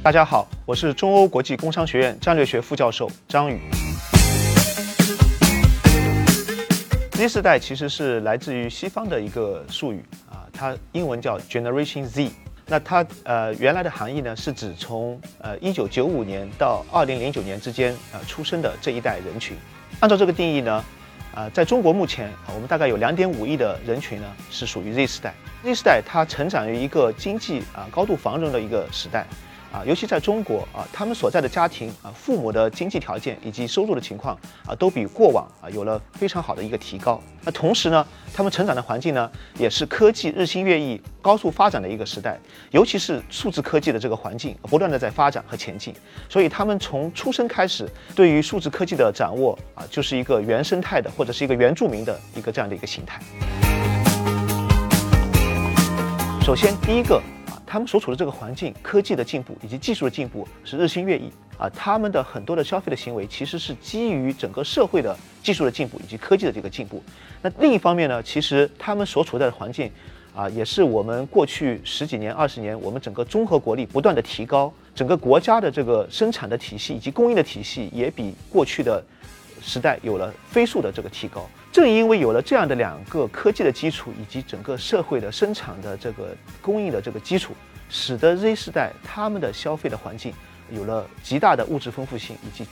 [0.00, 3.60] 大家好，我是中欧国际工商学院战略学副教授张宇。
[7.12, 12.30] Z 世代其实是来自于西方的一个术语啊，它英文叫 Generation Z。
[12.64, 19.56] 那它呃原来的含义呢，是指从呃一九九五年到二零零九年之间呃出生的这一代人群。
[19.98, 20.84] 按照这个定义呢，
[21.34, 25.34] 啊，在中国目前我们大概有两点五亿的人群呢是属于 Z 世代。
[25.64, 29.26] Z 世代它成长于一个经济啊高度繁荣的一个时代。
[29.70, 34.34] 啊，尤其在中国啊，他们所在的家庭啊，父母的经济条件以及收入的情况
[34.66, 37.20] 啊，都比过往啊有了非常好的一个提高。
[37.44, 42.38] 那同时呢，他们成长的环境呢，也是科技日新月异、高速发展的一个时代，
[42.70, 45.94] 尤其是数字科技的这个环境不断的在发展和前进。
[46.28, 53.20] 所以他们从出生开始，对于数字科技的掌握啊，就是一个原生态的或者是一个原住民的一个这样的一个形态。
[56.42, 57.22] 首先，第一个。
[57.70, 61.68] 他们所处的这个环境，科技的进步以及技术的进步是日新月异啊。
[61.68, 67.02] 他们的很多的消费的行为其实是基于整个社会的技术的进步以及科技的这个进步。
[67.42, 69.92] 那另一方面呢，其实他们所处在的环境
[70.34, 79.04] 啊，也是我们过去十几年、二十年，我们整个综合国力不断的提高，整个国家的这个生产的体系以及供应的体系也比过去的
[79.60, 81.46] 时代有了飞速的这个提高。
[81.70, 87.54] 正因为有了这样的两个科技的基础，以及整个社会的生产的这个供应的这个基础，
[87.88, 90.32] 使得 Z 世代他们的消费的环境
[90.70, 92.66] 有了极大的物质丰富性以及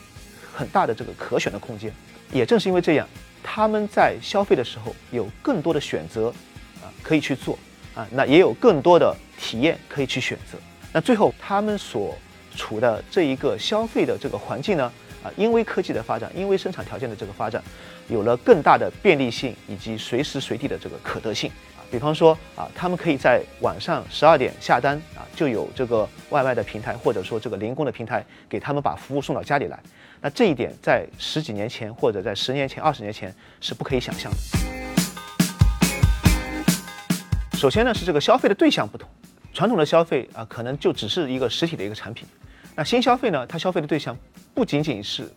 [0.52, 1.92] 很大的这个可选的空间。
[2.32, 3.06] 也正是因为这样，
[3.42, 6.28] 他们在消费的时候有更多的选择
[6.82, 7.58] 啊可以去做
[7.94, 10.58] 啊，那也有更多的体验可以去选择。
[10.92, 12.16] 那最后他们所
[12.56, 14.90] 处的这一个消费的这个环境呢？
[15.36, 17.62] 因为科技的发展，因为生产条件的这个发展，
[18.08, 21.82] 有了更大的便利性以及随时随地的这个可得性啊。
[21.90, 29.78] 比方说啊，他们可以在晚上十二点下单啊，就有这个外卖的平台或者说这个零工的平台给他们把服务送到家里来。
[30.20, 34.38] 那这一点在十几年前或者在十年前、二十年前是不可以想象的。
[37.56, 39.08] 首先呢，是这个消费的对象不同，
[39.52, 42.26] 传统的消费啊，可能就只是一个实体的一个产品。
[42.74, 43.46] 那新消费呢？
[43.46, 44.14] 它消费的对象
[44.56, 45.30] 不仅仅是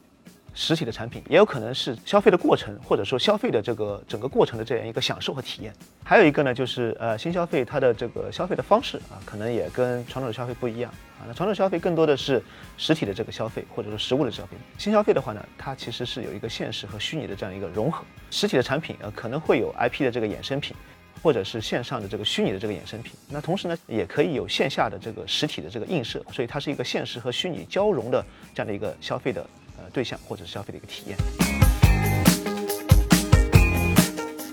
[0.54, 5.74] 实体的产品，也有可能是消费的过程，或者说消费的这个整个过程的这样一个享受和体验。
[6.06, 11.28] 还有一个呢，就是呃，新消费它的这个消费的方式啊，可能也跟传统的消费不一样啊。
[11.28, 12.42] 那传统消费更多的是
[12.78, 14.56] 实体的这个消费，或者说实物的消费。
[14.78, 18.06] 新消费的话呢，它其实是有一个现实和虚拟的这样一个融合。
[18.32, 20.74] 实体的产品呃，可能会有 IP 的这个衍生品。
[21.22, 29.42] 或者是线上的这个虚拟的这个衍生品，那同时呢，也可以有线下的这个实体的这个映射，所以它是一个现实和虚拟交融的这样的一个消费的
[29.78, 31.18] 呃对象或者是消费的一个体验。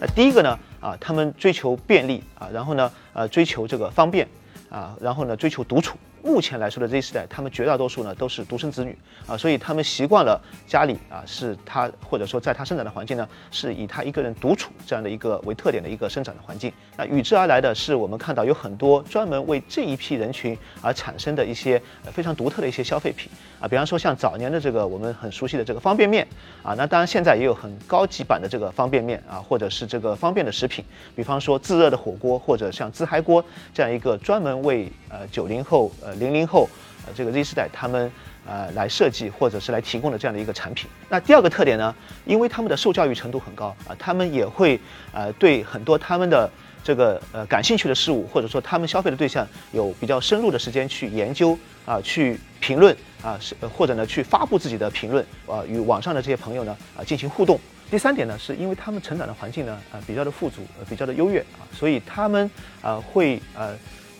[0.00, 4.26] 那第一个呢，啊，他们追求便利啊，然后呢，呃，追求这个方便
[4.68, 5.96] 啊，然后呢，追求独处。
[6.26, 8.98] 目前来说的 Z 世代，他们绝大多数呢都是独生子女
[9.28, 16.72] 啊，所以他们习惯了家里啊是他或者说在他生长的环境呢是以他一个人独处这样的一个为特点的一个生长的环境。
[16.96, 26.26] 那与之而来的是我们看到有很多专门为这一批人群而产生的一些非常独特的一些消费品啊，比方说像早年的这个我们很熟悉的这个方便面
[26.64, 36.15] 啊，那当然现在也有很高级版的这个方便面啊，或者是这个方便的食品，比方说自热的火锅或者像自嗨锅这样一个专门为呃九零后呃。
[36.18, 36.68] 零零后，
[37.06, 38.10] 呃，这个 Z 世代他们
[38.46, 40.88] 呃来设计或者是来提供的这样的一个产品。
[41.08, 41.94] 那第二个特点呢，
[42.24, 44.80] 因为他们的受教育程度很高啊，他们也会
[45.12, 46.50] 呃对很多他们的
[46.82, 57.58] 这个呃感兴趣的事物，或者说他们消费的对象有比较深入的时间去研究啊，去评论啊，是或者呢去发布自己的评论啊，与网上的这些朋友呢啊进行互动。
[57.90, 62.50] 第三点呢，是因为他们成长的环境呢啊比较的富足，呃比较的优越啊，所以他们
[62.80, 63.76] 啊会呃。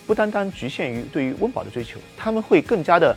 [0.07, 3.15] 不单单局限于对于温饱的追求，他们会更加的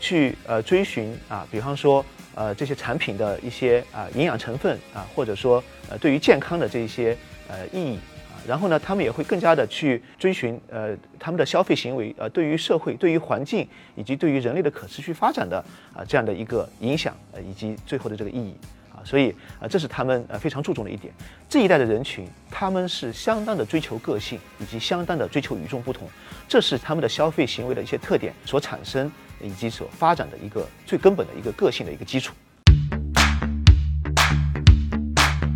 [0.00, 2.04] 去呃追寻啊，比方说
[2.34, 7.16] 呃这些产品的一些啊营养成分啊，或者说呃对于健康的这一些
[7.48, 7.96] 呃意义
[8.28, 15.64] 啊，然后呢，他们也会更加的去追寻呃他们的消费行为呃对于社会、对于环境以及对于人类的可持续发展的
[15.94, 18.56] 啊这样的一个影响呃以及最后的这个意义。
[19.04, 21.12] 所以啊，这是他们呃非常注重的一点。
[21.48, 26.08] 这一代的人群，他们是相当的追求个性，以及相当的追求与众不同。
[26.48, 29.10] 这是他们的消费行为的一些特点所产生
[29.40, 32.34] 以及所发展的一个最根本的一个个性的一个基础。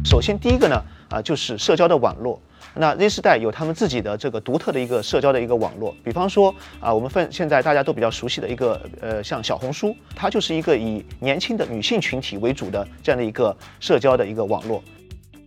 [0.05, 2.41] 首先，第一个呢，啊，就是社交的网络。
[2.75, 14.83] 那 Z 世代有他们自己的这个独特的一个社交的一个网络，比方说啊，我们分现在大家都比较熟悉的一个呃，像小红书，它就是一个以年轻的女性群体为主的这样的一个社交的一个网络。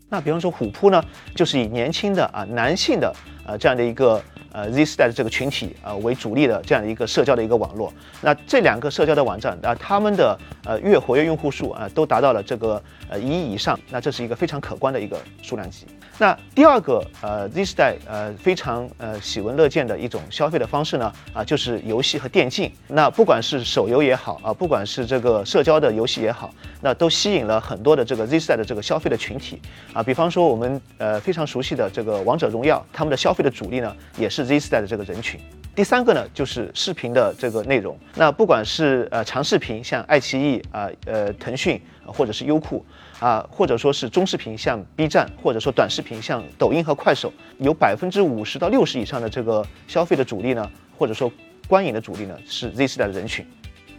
[0.09, 1.03] 那比方说虎扑呢，
[1.35, 3.13] 就是以年轻的啊男性的
[3.45, 4.19] 呃这样的一个
[4.59, 7.93] 呃 Z 世代的这个群体啊为主力的这样一个社交的一个网络。
[8.21, 15.85] 那这两个社交的网站啊，他们的呃月活跃用户数啊都达到了这个呃一亿以上，那这是一个非常可观的一个数量级。
[16.17, 22.69] 那第二个呃 Z 世代呃非常呃喜闻乐见的一种消费的方式呢啊就是游戏和电竞。
[22.89, 29.61] 那不管是手游也好啊，不管是这个社交的游戏也好，那都吸引了很多的这个 Z 世代的这个消费的群体
[29.93, 30.03] 啊。
[30.03, 35.39] 比方说我们呃非常熟悉的这个王者荣耀，他们的消费的主力呢也是 Z 时代的这个人群。
[35.75, 37.97] 第三个呢就是视频的这个内容。
[38.15, 42.83] 那不管是呃长视频，像爱奇艺啊呃腾讯或者是优酷
[43.19, 51.31] 啊，或者说是中视频，像 B 站，或者说短视频，像抖音和快手，有百分之五十到六十以上的这个消费的主力呢，或者说
[51.67, 53.45] 观影的主力呢是 Z 时代的人群。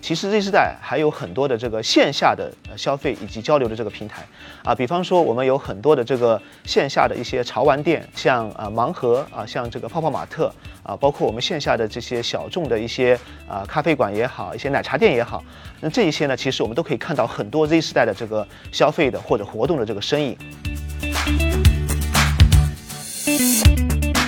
[0.03, 4.27] 其实 Z 世代还有很多的这个线下的消费以及交流的这个平台
[4.65, 10.53] 啊，比方说我们有很多的这个线下的一些潮玩店，像啊盲盒啊，像这个泡泡玛特
[10.83, 13.17] 啊，包括我们线下的这些小众的一些
[13.47, 15.45] 啊咖啡馆也好，一些奶茶店也好，
[15.81, 20.37] 那这一些呢，其实我们都可以看到很多 Z 世代的这个消费的或者活动的这个身影。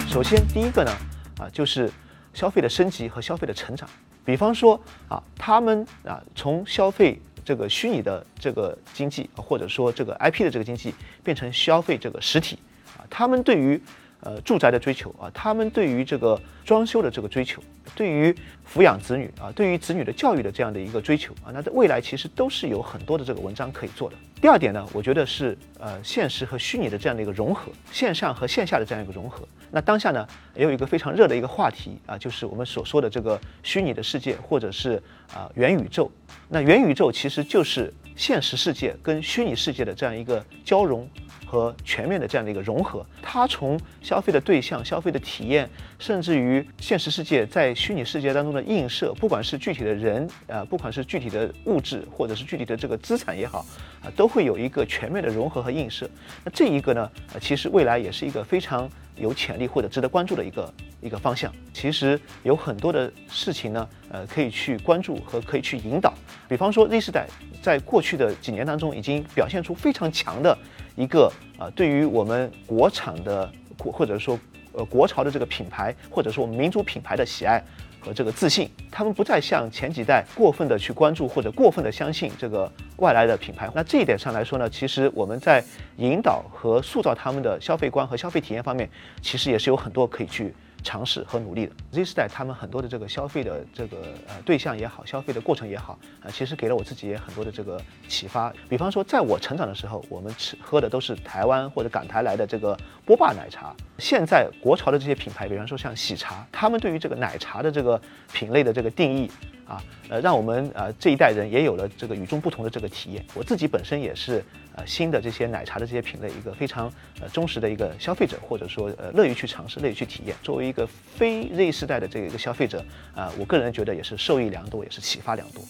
[0.09, 0.93] 首先第一个呢，
[1.39, 1.91] 啊就是
[2.35, 3.89] 消费的升级和消费的成长。
[4.25, 12.59] 比方说啊，他们啊从消费这个虚拟的这个经济，或者说这个 IP 的这个经济，变成消费这个实体
[12.97, 13.81] 啊，他们对于
[14.23, 17.63] 呃住宅的追求啊，他们对于这个装修的这个追求，
[17.95, 18.35] 对于
[18.67, 24.17] 抚养子女啊，对于子女的教育的这样的一个追求啊，那在未来其实都是有很多的这个文章可以做的。
[24.41, 29.47] 第二点呢，我觉得是呃现实和虚拟的这样的一个融合，线上和线下的这样一个融合。
[29.71, 35.03] 那当下呢，也有一个非常热的一个话题啊，就是我们所说的这个虚拟的世界，或者是
[35.33, 36.11] 啊元宇宙。
[36.49, 41.09] 那元宇宙其实就是现实世界跟虚拟世界的这样一个交融
[41.53, 43.05] 和全面的这样的一个融合。
[43.21, 45.69] 它从消费的对象、消费的体验，
[45.99, 53.67] 甚至于现实世界在虚拟世界当中的映射，不管是具体的人啊，不管是具体的物质，或者是具体的这个资产也好
[54.03, 56.09] 啊，都会有一个全面的融合和映射。
[56.43, 58.89] 那这一个呢，呃，其实未来也是一个非常。
[59.15, 60.73] 有潜力或者值得关注的一个
[61.03, 66.15] 一个方向，其实有很多的事情呢，呃，可以去关注和可以去引导。
[66.49, 67.27] 比方说，Z 世代
[67.61, 70.57] 在过去的几年当中，已经表现出非常强的
[70.97, 74.39] 一个啊，对于我们国产的或者说
[74.73, 77.63] 呃国潮的这个品牌，或者说我们民族品牌的喜爱。
[78.05, 83.71] 和这个自信，他们不再像前几代过分的去关注或者过分的相信这个外来的品牌。
[83.73, 85.63] 那这一点上来说呢，其实我们在
[85.99, 88.91] 引导和塑造他们的消费观和消费体验方面，
[89.21, 90.53] 其实也是有很多可以去。
[90.83, 93.99] 尝试和努力的 Z 世代，他们很多的这个消费的这个
[94.29, 98.53] 呃对象也好，消费的过程也好，啊，其实给了我自己也很多的这个启发。
[98.69, 103.75] 比方说，在我成长的时候，我们吃喝的都是台湾或者港台来的这个波霸奶茶。
[103.99, 108.01] 现在国潮的这些品牌，比方说像喜茶，他们对于这个奶茶的这个
[108.33, 109.31] 品类的这个定义。
[109.65, 113.25] 啊，呃，让我们呃这一代人也有了这个与众不同的这个体验。
[113.33, 114.45] 我自己本身也是
[114.75, 116.93] 呃新的这些奶茶的这些品类一个非常
[117.23, 120.37] 呃忠实的一个消费者，或者说呃乐于去尝试、乐于去体验。
[120.43, 122.83] 作为一个非 Z 世代的这个一个消费者，
[123.15, 125.63] 啊，我个人觉得也是受益良多，也是启发良多。